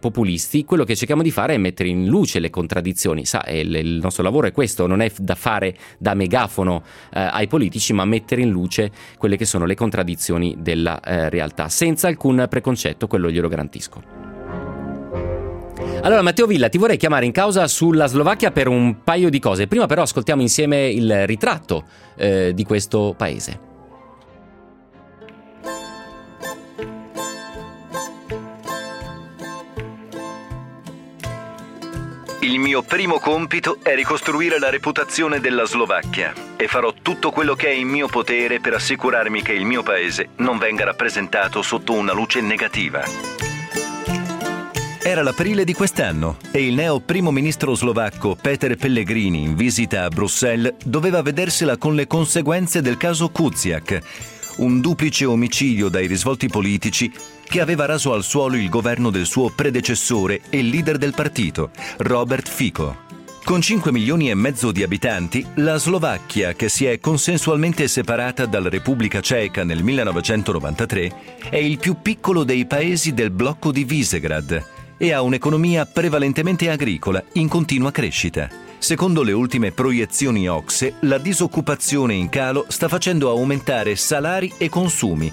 [0.00, 3.24] populisti, quello che cerchiamo di fare è mettere in luce le contraddizioni.
[3.24, 6.82] Sa, il, il nostro lavoro è questo, non è da fare da megafono
[7.12, 11.68] eh, ai politici, ma mettere in luce quelle che sono le contraddizioni della eh, realtà,
[11.68, 14.02] senza alcun preconcetto, quello glielo garantisco.
[16.02, 19.66] Allora Matteo Villa, ti vorrei chiamare in causa sulla Slovacchia per un paio di cose.
[19.66, 21.84] Prima però ascoltiamo insieme il ritratto
[22.16, 23.67] eh, di questo paese.
[32.48, 37.66] Il mio primo compito è ricostruire la reputazione della Slovacchia e farò tutto quello che
[37.66, 42.14] è in mio potere per assicurarmi che il mio paese non venga rappresentato sotto una
[42.14, 43.04] luce negativa.
[45.02, 50.08] Era l'aprile di quest'anno e il neo primo ministro slovacco Peter Pellegrini, in visita a
[50.08, 54.00] Bruxelles, doveva vedersela con le conseguenze del caso Kuziak,
[54.58, 57.10] un duplice omicidio dai risvolti politici
[57.44, 62.48] che aveva raso al suolo il governo del suo predecessore e leader del partito, Robert
[62.48, 63.06] Fico.
[63.44, 68.68] Con 5 milioni e mezzo di abitanti, la Slovacchia, che si è consensualmente separata dalla
[68.68, 71.12] Repubblica Ceca nel 1993,
[71.48, 74.64] è il più piccolo dei paesi del blocco di Visegrad
[74.98, 78.67] e ha un'economia prevalentemente agricola in continua crescita.
[78.78, 85.32] Secondo le ultime proiezioni OXE, la disoccupazione in calo sta facendo aumentare salari e consumi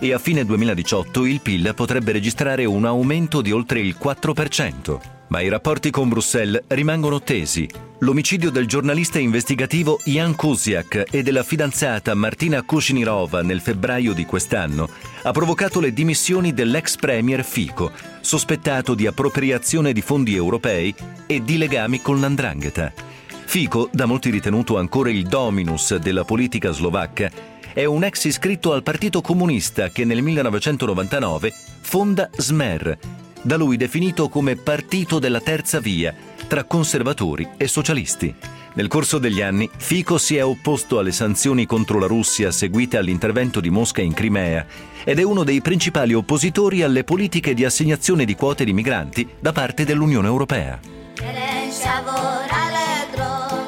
[0.00, 5.19] e a fine 2018 il PIL potrebbe registrare un aumento di oltre il 4%.
[5.30, 7.68] Ma i rapporti con Bruxelles rimangono tesi.
[8.00, 14.88] L'omicidio del giornalista investigativo Jan Kusiak e della fidanzata Martina Kushinirova nel febbraio di quest'anno
[15.22, 20.92] ha provocato le dimissioni dell'ex premier Fico, sospettato di appropriazione di fondi europei
[21.26, 22.92] e di legami con l'andrangheta.
[23.44, 27.30] Fico, da molti ritenuto ancora il dominus della politica slovacca,
[27.72, 32.98] è un ex iscritto al Partito Comunista che nel 1999 fonda Smer,
[33.42, 36.14] da lui definito come partito della terza via
[36.46, 38.34] tra conservatori e socialisti.
[38.72, 43.60] Nel corso degli anni, Fico si è opposto alle sanzioni contro la Russia seguite all'intervento
[43.60, 44.64] di Mosca in Crimea
[45.02, 49.52] ed è uno dei principali oppositori alle politiche di assegnazione di quote di migranti da
[49.52, 50.78] parte dell'Unione Europea.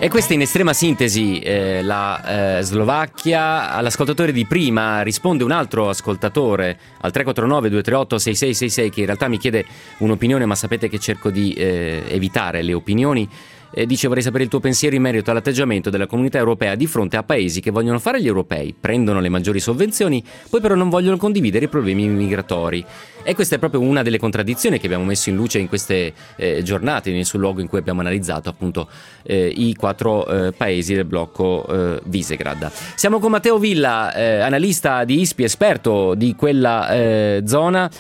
[0.02, 3.70] E questa in estrema sintesi eh, la eh, Slovacchia.
[3.70, 9.38] All'ascoltatore di prima risponde un altro ascoltatore al 349 238 6666 che in realtà mi
[9.38, 9.64] chiede
[9.98, 13.28] un'opinione ma sapete che cerco di eh, evitare le opinioni
[13.74, 17.16] eh, dice vorrei sapere il tuo pensiero in merito all'atteggiamento della comunità europea di fronte
[17.16, 21.16] a paesi che vogliono fare gli europei, prendono le maggiori sovvenzioni, poi però non vogliono
[21.16, 22.84] condividere i problemi migratori.
[23.24, 26.62] E questa è proprio una delle contraddizioni che abbiamo messo in luce in queste eh,
[26.64, 28.88] giornate, sul luogo in cui abbiamo analizzato appunto
[29.22, 32.68] eh, i quattro eh, paesi del blocco eh, Visegrad.
[32.96, 37.90] Siamo con Matteo Villa, eh, analista di ISPI, esperto di quella eh, zona.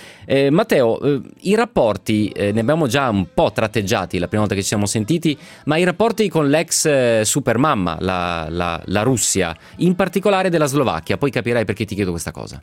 [0.50, 0.98] Matteo,
[1.40, 5.36] i rapporti, ne abbiamo già un po' tratteggiati la prima volta che ci siamo sentiti,
[5.64, 11.30] ma i rapporti con l'ex supermamma, la, la, la Russia, in particolare della Slovacchia, poi
[11.30, 12.62] capirai perché ti chiedo questa cosa.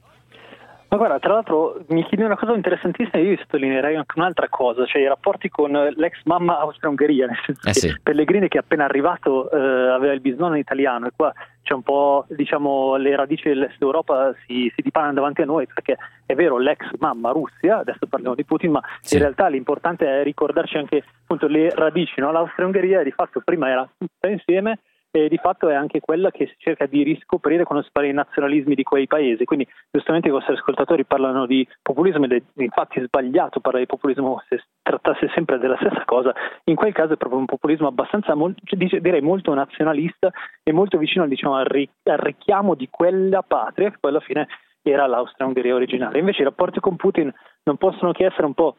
[0.90, 5.04] Ma guarda, tra l'altro mi chiedi una cosa interessantissima, io sottolineerei anche un'altra cosa, cioè
[5.04, 7.88] i rapporti con l'ex mamma Austria-Ungheria, nel senso eh sì.
[7.90, 9.58] che Pellegrini che è appena arrivato eh,
[9.92, 11.32] aveva il bisnonno italiano e qua
[11.62, 15.96] c'è un po', diciamo, le radici dell'Est Europa si, si dipanano davanti a noi, perché
[16.26, 19.14] è vero l'ex mamma Russia, adesso parliamo di Putin, ma sì.
[19.14, 22.32] in realtà l'importante è ricordarci anche appunto le radici, no?
[22.32, 24.80] l'Austria-Ungheria di fatto prima era tutta insieme
[25.12, 28.16] e di fatto è anche quella che si cerca di riscoprire quando si parla di
[28.16, 29.43] nazionalismi di quei paesi.
[29.45, 34.41] Quindi giustamente i vostri ascoltatori parlano di populismo ed è infatti sbagliato parlare di populismo
[34.47, 36.34] se trattasse sempre della stessa cosa.
[36.66, 40.32] In quel caso è proprio un populismo abbastanza, cioè, direi molto nazionalista
[40.64, 44.47] e molto vicino diciamo, al, richiamo di quella patria che poi alla fine
[44.82, 46.20] era l'Austria-Ungheria originale.
[46.20, 47.34] Invece i rapporti con Putin
[47.64, 48.76] non possono che essere un po'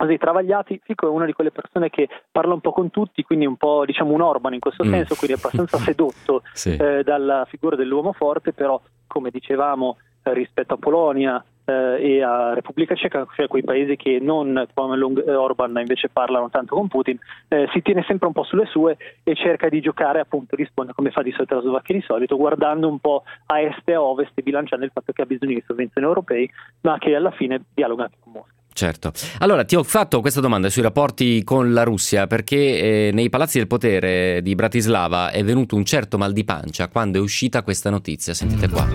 [0.00, 0.80] così travagliati.
[0.82, 3.84] Fico è una di quelle persone che parla un po' con tutti, quindi un po'
[3.84, 4.90] diciamo un Orban in questo mm.
[4.90, 6.74] senso, quindi abbastanza sedotto sì.
[6.74, 12.54] eh, dalla figura dell'uomo forte, però come dicevamo eh, rispetto a Polonia eh, e a
[12.54, 17.68] Repubblica Ceca, cioè quei paesi che non come Orban invece parlano tanto con Putin, eh,
[17.72, 21.20] si tiene sempre un po' sulle sue e cerca di giocare appunto, risponde come fa
[21.20, 24.42] di solito la Slovacchia di solito, guardando un po' a est e a ovest e
[24.42, 26.50] bilanciando il fatto che ha bisogno di sovvenzioni europei,
[26.82, 28.59] ma che alla fine dialoga anche con Mosca.
[28.72, 29.12] Certo.
[29.38, 33.58] Allora ti ho fatto questa domanda sui rapporti con la Russia perché eh, nei palazzi
[33.58, 37.90] del potere di Bratislava è venuto un certo mal di pancia quando è uscita questa
[37.90, 38.32] notizia.
[38.32, 38.88] Sentite qua.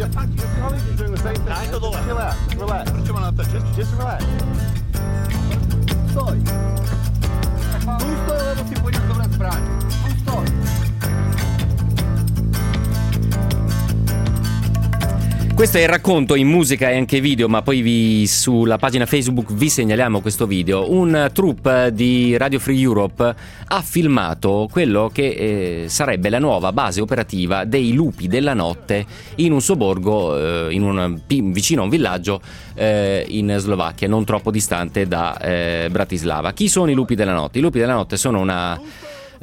[15.55, 19.53] Questo è il racconto in musica e anche video, ma poi vi, sulla pagina Facebook
[19.53, 20.91] vi segnaliamo questo video.
[20.91, 23.35] Un troupe di Radio Free Europe
[23.65, 29.53] ha filmato quello che eh, sarebbe la nuova base operativa dei lupi della notte in
[29.53, 32.41] un sobborgo, eh, in un, vicino a un villaggio
[32.73, 36.51] eh, in Slovacchia, non troppo distante da eh, Bratislava.
[36.51, 37.59] Chi sono i lupi della notte?
[37.59, 38.77] I lupi della notte sono una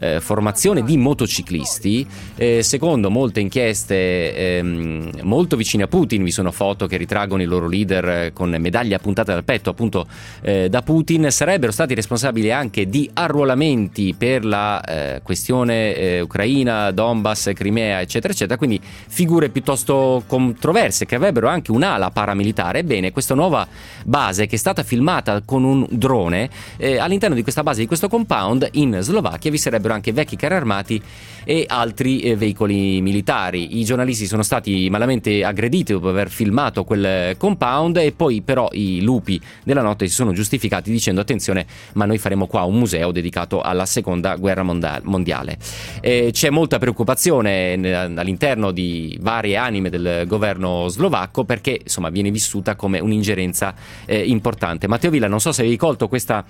[0.02, 2.06] eh, formazione di motociclisti.
[2.34, 7.44] Eh, secondo molte inchieste ehm, molto vicine a Putin, vi sono foto che ritraggono i
[7.44, 10.06] loro leader eh, con medaglie appuntate dal petto appunto
[10.42, 16.90] eh, da Putin, sarebbero stati responsabili anche di arruolamenti per la eh, questione eh, ucraina,
[16.90, 22.80] Donbass, Crimea, eccetera, eccetera, quindi figure piuttosto controverse che avrebbero anche un'ala paramilitare.
[22.80, 23.66] Ebbene, questa nuova
[24.04, 26.50] base che è stata filmata con un drone,
[26.98, 30.54] all'interno di questa base, di questo compound in Slovacchia vi sarebbero sarebbero anche vecchi carri
[30.54, 31.02] armati
[31.44, 33.78] e altri eh, veicoli militari.
[33.78, 39.00] I giornalisti sono stati malamente aggrediti dopo aver filmato quel compound e poi però i
[39.02, 43.60] lupi della notte si sono giustificati dicendo attenzione ma noi faremo qua un museo dedicato
[43.60, 45.58] alla seconda guerra mondiale.
[46.00, 47.72] Eh, c'è molta preoccupazione
[48.16, 53.74] all'interno di varie anime del governo slovacco perché insomma viene vissuta come un'ingerenza
[54.06, 54.86] eh, importante.
[54.86, 56.44] Matteo Villa, non so se avevi colto questa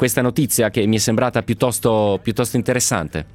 [0.00, 3.26] questa notizia che mi è sembrata piuttosto, piuttosto interessante.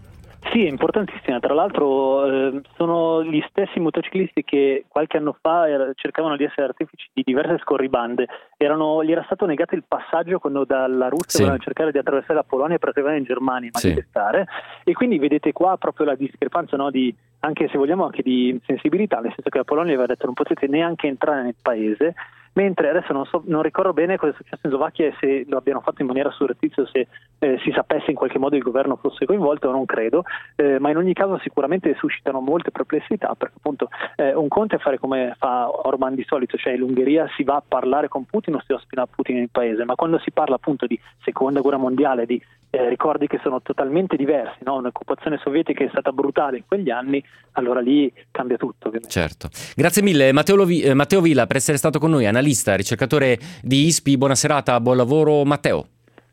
[0.52, 1.38] Sì, è importantissima.
[1.38, 6.64] Tra l'altro eh, sono gli stessi motociclisti che qualche anno fa er- cercavano di essere
[6.64, 8.26] artefici di diverse scorribande.
[8.58, 11.38] Erano, gli era stato negato il passaggio quando dalla Russia sì.
[11.42, 14.48] volevano cercare di attraversare la Polonia per arrivare in Germania a manifestare.
[14.48, 14.90] Sì.
[14.90, 19.20] E quindi vedete qua proprio la discrepanza no, di, anche se vogliamo anche di sensibilità,
[19.20, 22.16] nel senso che la Polonia aveva detto non potete neanche entrare nel paese
[22.56, 25.58] mentre adesso non, so, non, ricordo bene cosa è successo in Slovacchia e se lo
[25.58, 27.08] abbiano fatto in maniera surrettizia se
[27.40, 30.24] eh, si sapesse in qualche modo il governo fosse coinvolto, non credo,
[30.56, 34.80] eh, ma in ogni caso sicuramente suscitano molte perplessità perché appunto eh, un conto è
[34.80, 38.62] fare come fa Orban di solito, cioè l'Ungheria si va a parlare con Putin o
[38.66, 42.42] si ospita Putin nel paese, ma quando si parla appunto di seconda guerra mondiale, di
[42.70, 44.76] eh, ricordi che sono totalmente diversi, no?
[44.76, 48.88] un'occupazione sovietica è stata brutale in quegli anni, allora lì cambia tutto.
[48.88, 49.10] Ovviamente.
[49.10, 49.50] Certo.
[49.76, 53.86] Grazie mille Matteo, Lovi- eh, Matteo Villa per essere stato con noi, analista, ricercatore di
[53.86, 54.18] ISPI.
[54.18, 55.88] Buona serata, buon lavoro Matteo.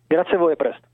[0.07, 0.91] Grazie a voi, a presto.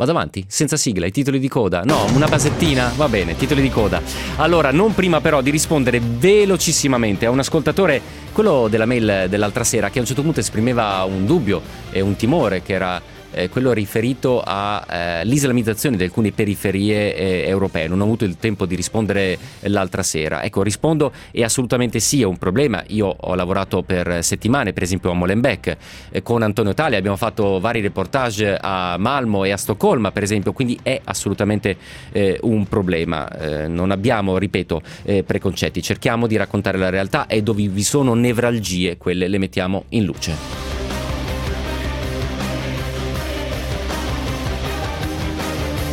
[0.00, 1.82] Vado avanti, senza sigla, i titoli di coda.
[1.82, 4.00] No, una basettina, va bene, titoli di coda.
[4.36, 8.00] Allora, non prima però di rispondere velocissimamente a un ascoltatore,
[8.32, 11.60] quello della mail dell'altra sera, che a un certo punto esprimeva un dubbio
[11.90, 12.98] e un timore che era
[13.32, 17.88] eh, quello riferito all'islamizzazione eh, di alcune periferie eh, europee.
[17.88, 20.42] Non ho avuto il tempo di rispondere l'altra sera.
[20.42, 22.82] Ecco, rispondo e assolutamente sì, è un problema.
[22.88, 25.76] Io ho lavorato per settimane, per esempio a Molenbeek,
[26.10, 30.52] eh, con Antonio Tali, abbiamo fatto vari reportage a Malmo e a Stoccolma, per esempio,
[30.52, 31.76] quindi è assolutamente
[32.12, 33.28] eh, un problema.
[33.28, 34.82] Eh, non abbiamo, ripeto,
[35.24, 40.04] preconcetti, cerchiamo di raccontare la realtà e dove vi sono nevralgie, quelle le mettiamo in
[40.04, 40.79] luce.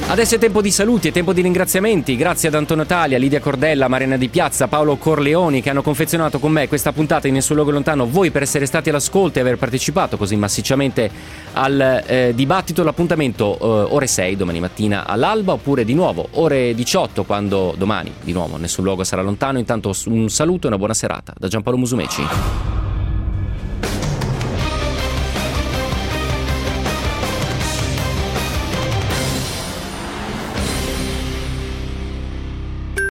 [0.09, 2.15] Adesso è tempo di saluti, è tempo di ringraziamenti.
[2.15, 6.53] Grazie ad Antonio Talia, Lidia Cordella, Marina Di Piazza, Paolo Corleoni che hanno confezionato con
[6.53, 8.07] me questa puntata in Nessun Luogo Lontano.
[8.07, 11.11] Voi per essere stati all'ascolto e aver partecipato così massicciamente
[11.51, 12.83] al eh, dibattito.
[12.83, 18.31] L'appuntamento eh, ore 6 domani mattina all'alba oppure di nuovo ore 18 quando domani di
[18.31, 19.59] nuovo Nessun Luogo sarà lontano.
[19.59, 22.23] Intanto un saluto e una buona serata da Giampaolo Musumeci.